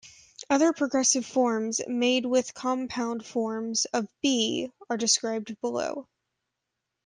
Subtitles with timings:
[0.49, 6.07] Other progressive forms, made with compound forms of "be", are described below.